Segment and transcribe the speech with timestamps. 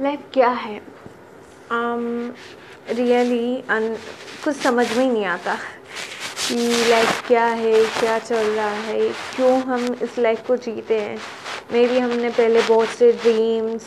[0.00, 0.80] Life क्या है?
[2.90, 3.96] Really um,
[4.44, 5.54] कुछ समझ में ही नहीं आता
[6.48, 11.18] कि लाइफ क्या है क्या चल रहा है क्यों हम इस लाइफ को जीते हैं?
[11.72, 13.82] मे बी हमने पहले बहुत से ड्रीम्स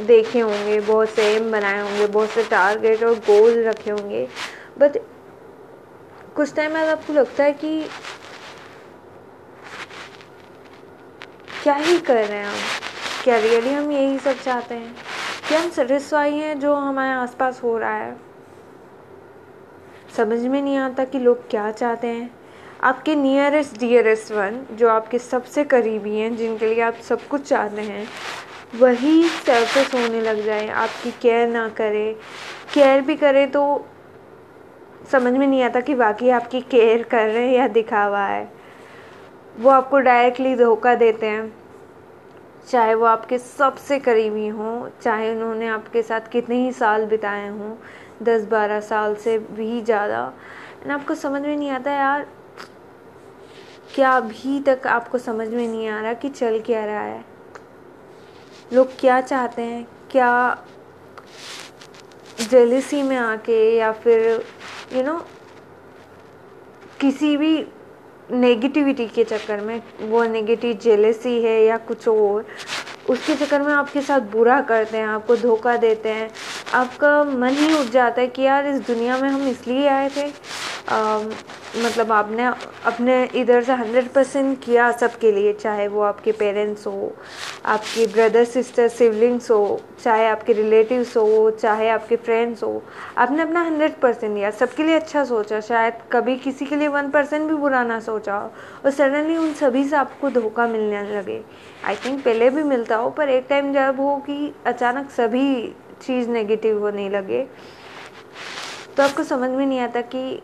[0.00, 4.28] देखे होंगे बहुत से एम बनाए होंगे बहुत से टारगेट और गोल रखे होंगे
[4.78, 4.98] बट
[6.36, 7.86] कुछ टाइम बाद आपको लगता है कि
[11.62, 12.58] क्या ही कर रहे हैं हम?
[13.24, 15.13] क्या रियली हम यही सब चाहते हैं?
[15.44, 18.16] हम सेटिस्फाई हैं जो हमारे आसपास हो रहा है।
[20.16, 22.30] समझ में नहीं आता कि लोग क्या चाहते हैं।
[22.82, 27.82] आपके नियरेस्ट डियरेस्ट वन जो आपके सबसे करीबी हैं, जिनके लिए आप सब कुछ चाहते
[27.82, 28.06] हैं,
[28.74, 32.12] वही सेल्फिश होने लग जाए। आपकी केयर ना करे
[32.74, 33.64] केयर भी करे तो
[35.12, 38.52] समझ में नहीं आता कि वाकई आपकी केयर कर रहे हैं या दिखावा है।
[39.58, 41.63] वो आपको डायरेक्टली धोखा देते हैं।
[42.70, 47.74] चाहे वो आपके सबसे करीबी हों चाहे उन्होंने आपके साथ कितने ही साल बिताए हों
[48.24, 50.20] दस बारह साल से भी ज़्यादा।
[50.94, 52.26] आपको समझ में नहीं आता यार
[53.94, 57.24] क्या अभी तक आपको समझ में नहीं आ रहा कि चल क्या रहा है?
[58.72, 59.86] लोग क्या चाहते हैं?
[60.10, 60.64] क्या
[62.50, 64.20] जेलिसी में आके या फिर
[64.92, 65.22] यू you नो know,
[67.00, 67.56] किसी भी
[68.32, 72.44] नेगेटिविटी के चक्कर में, वो नेगेटिव जेलेसी है या कुछ और,
[73.10, 76.30] उसके चक्कर में आपके साथ बुरा करते हैं, आपको धोखा देते हैं।
[76.74, 80.28] आपका मन ही उठ जाता है कि यार, इस दुनिया में हम इसलिए आए थे
[81.76, 82.44] मतलब आपने
[82.86, 87.12] अपने इधर से हंड्रेड परसेंट किया सबके लिए, चाहे वो आपके पेरेंट्स हो,
[87.66, 92.82] आपके ब्रदर सिस्टर सिबलिंग्स हो, चाहे आपके रिलेटिव्स हो, चाहे आपके फ्रेंड्स हो,
[93.18, 97.10] आपने अपना हंड्रेड परसेंट दिया सबके लिए अच्छा सोचा, शायद कभी किसी के लिए वन
[97.10, 98.50] परसेंट भी बुरा ना सोचा हो,
[98.84, 101.42] और सडनली उन सभी से आपको धोखा मिलने लगे।
[101.84, 106.28] आई थिंक पहले भी मिलता हो, पर एक टाइम जब हो कि अचानक सभी चीज़
[106.30, 107.46] नेगेटिव होने लगे
[108.96, 110.40] तो आपको समझ में नहीं आता कि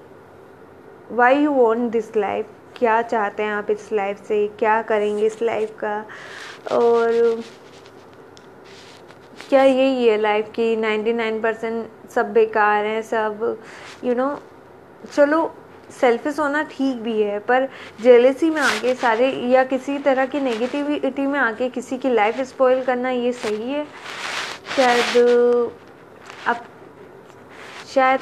[1.10, 4.46] why you want this life क्या चाहते हैं आप इस लाइफ से?
[4.58, 5.98] क्या करेंगे इस लाइफ का?
[6.72, 7.42] और
[9.48, 10.76] क्या यही है लाइफ की?
[10.76, 13.58] नाइन्टी नाइन परसेंट सब बेकार हैं सब
[14.04, 15.54] यू you नो know, चलो
[16.00, 17.68] सेल्फिश होना ठीक भी है पर
[18.02, 22.84] जेलेसी में आके सारे या किसी तरह की नेगेटिविटी में आके किसी की लाइफ स्पॉइल
[22.84, 23.84] करना ये सही है?
[24.76, 25.72] शायद
[26.46, 26.64] अब
[27.94, 28.20] शायद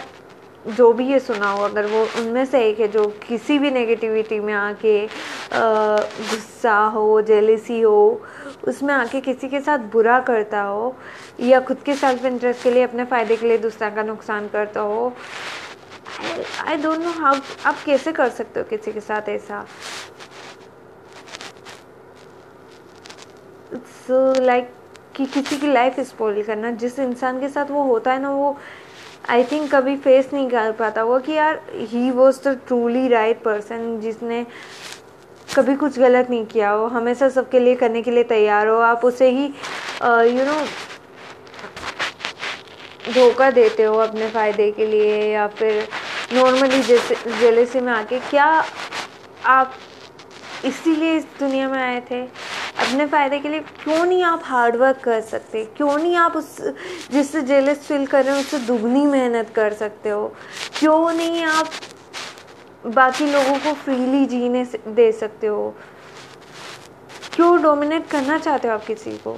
[0.69, 4.41] जो भी ये सुना हो अगर वो उनमें से एक है जो किसी भी नेगेटिविटी
[4.41, 5.07] में आके
[5.55, 8.23] गुस्सा हो जेलिसी हो
[8.69, 10.97] उसमें आके किसी के साथ बुरा करता हो
[11.41, 14.81] या खुद के सेल्फ इंटरेस्ट के लिए अपने फ़ायदे के लिए दूसरा का नुकसान करता
[14.81, 15.13] हो
[16.67, 17.35] आई डोंट नो हाउ
[17.65, 19.67] आप कैसे कर सकते हो किसी के साथ ऐसा?
[23.75, 24.07] इट्स
[24.41, 28.23] लाइक like, कि किसी की लाइफ स्पॉइल करना जिस इंसान के साथ वो होता है
[28.23, 28.57] ना वो
[29.31, 33.43] आई थिंक कभी फेस नहीं कर पाता वो कि यार he was the truly right
[33.43, 34.45] person जिसने
[35.55, 39.05] कभी कुछ गलत नहीं किया हो। हमेशा सबके लिए करने के लिए तैयार हो। आप
[39.05, 40.61] उसे ही यू नो
[43.15, 45.87] धोखा देते हो अपने फ़ायदे के लिए या फिर
[46.33, 48.47] नॉर्मली जैसे जेलेसी में आके। क्या
[49.47, 49.75] आप
[50.65, 52.23] इसीलिए इस दुनिया में आए थे?
[52.89, 55.65] अपने फ़ायदे के लिए क्यों नहीं आप हार्ड वर्क कर सकते?
[55.65, 56.61] क्यों नहीं आप उस
[57.11, 60.35] जिससे जेलस फील कर रहे हो, उससे दुगनी मेहनत कर सकते हो?
[60.79, 61.67] क्यों नहीं आप
[62.87, 65.75] बाकी लोगों को फ्रीली जीने दे सकते हो?
[67.37, 69.37] क्यों डोमिनेट करना चाहते हो आप किसी को?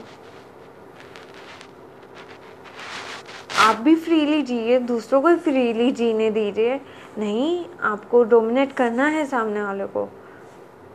[3.59, 6.81] आप भी फ्रीली जिए, दूसरों को फ्रीली जीने दीजिए।
[7.19, 10.09] नहीं, आपको डोमिनेट करना है सामने वाले को।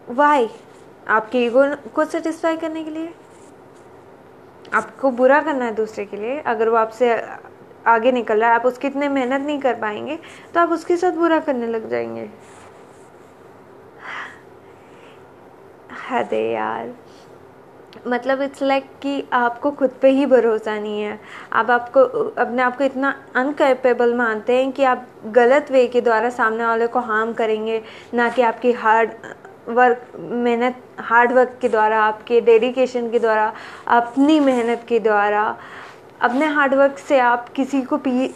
[0.09, 0.49] वाई
[1.07, 1.63] आपके ईगो
[1.95, 3.13] को सेटिस्फाई करने के लिए?
[4.73, 6.39] आपको बुरा करना है दूसरे के लिए?
[6.39, 7.13] अगर वो आपसे
[7.87, 10.19] आगे निकल रहा है, आप उसकी इतने मेहनत नहीं कर पाएँगे
[10.53, 12.29] तो आप उसके साथ बुरा करने लग जाएँगे।
[16.09, 16.93] हदे यार।
[18.07, 21.19] मतलब इट्स लाइक like कि आपको खुद पे ही भरोसा नहीं है।
[21.53, 21.99] आप आपको,
[22.41, 26.87] अपने आप को इतना अनकेपेबल मानते हैं कि आप गलत वे के द्वारा सामने वाले
[26.87, 27.81] को हार्म करेंगे,
[28.13, 29.11] ना कि आपकी हार्ड
[29.69, 33.53] वर्क मेहनत हार्ड वर्क के द्वारा, आपके डेडिकेशन के द्वारा,
[33.87, 35.57] अपनी मेहनत के द्वारा,
[36.21, 38.33] अपने हार्ड वर्क से आप किसी को पी,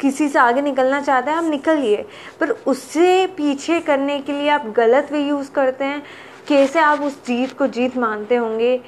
[0.00, 2.06] किसी से आगे निकलना चाहते हैं, आप निकलिए।
[2.40, 6.02] पर उससे पीछे करने के लिए आप गलत वे यूज़ करते हैं।
[6.48, 8.80] कैसे आप उस जीत को जीत मानते होंगे?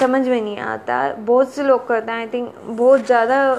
[0.00, 3.54] समझ में नहीं आता। बहुत से लोग करते हैं आई थिंक बहुत ज़्यादा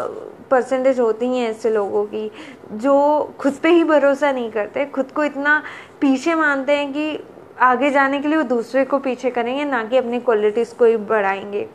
[0.54, 2.32] परसेंटेज होती हैं ऐसे लोगों की,
[2.72, 2.96] जो
[3.40, 5.62] खुद पे ही भरोसा नहीं करते, खुद को इतना
[6.02, 7.20] पीछे मानते हैं कि
[7.60, 10.98] आगे जाने के लिए वो दूसरे को पीछे करेंगे, ना कि अपनी क्वालिटीज़ को ही
[10.98, 11.70] बढ़ाएँगे।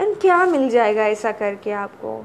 [0.00, 2.24] एंड क्या मिल जाएगा ऐसा करके आपको?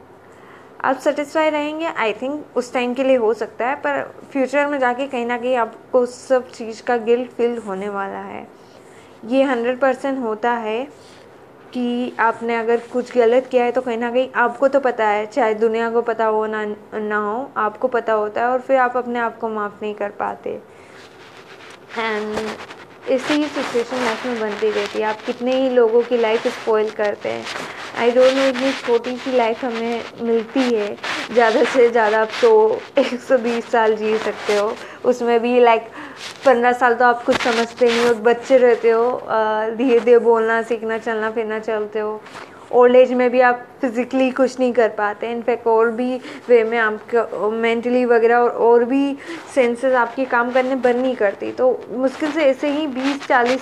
[0.84, 4.80] आप सेटिस्फाई रहेंगे आई थिंक उस टाइम के लिए हो सकता है, पर फ्यूचर में
[4.80, 8.48] जाके कहीं ना कहीं आपको उस सब चीज़ का गिल्ट फील होने वाला है।
[9.26, 10.88] ये हंड्रेड परसेंट होता है।
[11.78, 15.26] कि आपने अगर कुछ गलत किया है तो कहीं ना कहीं आपको तो पता है,
[15.26, 16.64] चाहे दुनिया को पता हो ना
[16.94, 20.10] ना हो, आपको पता होता है और फिर आप अपने आप को माफ़ नहीं कर
[20.20, 20.50] पाते।
[22.00, 22.38] एंड
[23.10, 26.90] इसी ही सिचुएशन लाइफ में बनती रहती है। आप कितने ही लोगों की लाइफ स्पॉइल
[26.92, 27.46] करते हैं।
[28.00, 30.96] आई डोंट नो इतनी छोटी सी लाइफ हमें मिलती है।
[31.32, 34.74] ज़्यादा से ज़्यादा आप तो एक सौ बीस साल जी सकते हो।
[35.06, 35.88] उसमें भी लाइक
[36.46, 39.22] पंद्रह साल तो आप कुछ समझते नहीं हो, बच्चे रहते हो
[39.78, 42.22] धीरे धीरे बोलना, सीखना चलना फिरना चलते हो।
[42.72, 46.16] ओल्ड एज में भी आप फिज़िकली कुछ नहीं कर पाते। इनफैक्ट और भी
[46.48, 49.16] वे में आपका मेंटली वगैरह और और भी
[49.56, 53.62] सेंसेस आपके काम करने बंद नहीं करती। तो मुश्किल से ऐसे ही बीस चालीस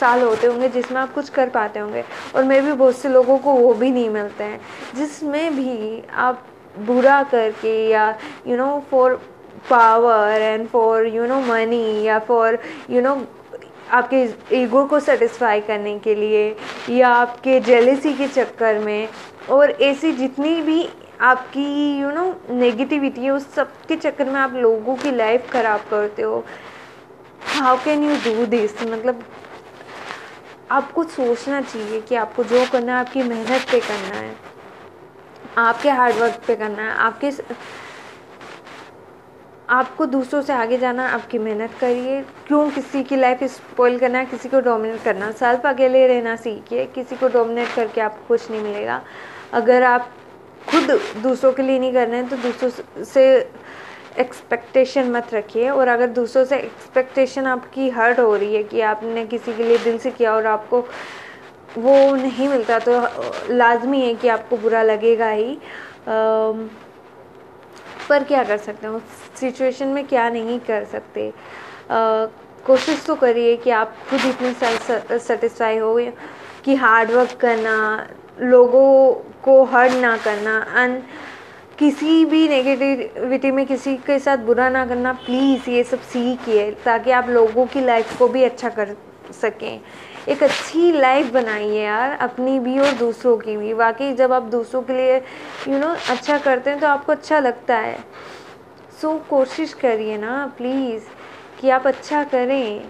[0.00, 2.04] साल होते होंगे जिसमें आप कुछ कर पाते होंगे।
[2.36, 4.60] और मे भी बहुत से लोगों को वो भी नहीं मिलते हैं।
[4.96, 6.46] जिसमें भी आप
[6.78, 8.08] बुरा करके या
[8.46, 9.14] you know for
[9.70, 12.58] power and for you know money या फॉर
[12.90, 13.14] यू नो
[13.90, 14.22] आपके
[14.56, 16.54] ईगो को सेटिस्फाई करने के लिए
[16.90, 19.08] या आपके जेलेसी के चक्कर में
[19.50, 20.88] और ऐसी जितनी भी
[21.20, 21.64] आपकी
[22.00, 26.22] यू नो नेगेटिविटी है, उस सब के चक्कर में आप लोगों की लाइफ ख़राब करते
[26.22, 26.44] हो।
[27.58, 29.22] How can you do this मतलब
[30.70, 34.34] आपको सोचना चाहिए कि आपको जो करना है, आपकी मेहनत पे करना है।
[35.58, 37.30] आपके हार्डवर्क पे करना है, आपके
[39.70, 44.26] आपको दूसरों से आगे जाना आपकी मेहनत करिए। क्यों किसी की लाइफ स्पॉइल करना है,
[44.26, 48.60] किसी को डोमिनेट करना सेल्फ अकेले रहना सीखिए, किसी को डोमिनेट करके आपको कुछ नहीं
[48.62, 49.00] मिलेगा।
[49.52, 50.10] अगर आप
[50.70, 50.90] खुद
[51.22, 53.24] दूसरों के लिए नहीं कर रहे हैं तो दूसरों से
[54.18, 59.24] एक्सपेक्टेशन मत रखिए और अगर दूसरों से एक्सपेक्टेशन आपकी हर्ट हो रही है कि आपने
[59.26, 60.84] किसी के लिए दिल से किया और आपको
[61.78, 63.00] वो नहीं मिलता तो
[63.50, 65.58] लाजमी है कि आपको बुरा लगेगा ही।
[68.08, 68.94] पर क्या कर सकते हैं?
[68.94, 69.02] उस
[69.40, 71.32] सिचुएशन में क्या नहीं कर सकते?
[72.66, 75.98] कोशिश तो करिए कि आप खुद इतने सेटिस्फाई हो
[76.64, 78.06] कि हार्ड वर्क करना,
[78.40, 79.12] लोगों
[79.44, 81.02] को हर्ट ना करना एंड
[81.78, 87.10] किसी भी नेगेटिविटी में किसी के साथ बुरा ना करना प्लीज़ ये सब सीखिए ताकि
[87.10, 88.96] आप लोगों की लाइफ को भी अच्छा कर
[89.40, 89.80] सकें।
[90.28, 94.82] एक अच्छी लाइफ बनाइए यार अपनी भी और दूसरों की भी। वाकई जब आप दूसरों
[94.82, 97.98] के लिए यू you नो know, अच्छा करते हैं तो आपको अच्छा लगता है।
[99.00, 101.02] सो so, कोशिश करिए ना प्लीज़
[101.60, 102.88] कि आप अच्छा करें।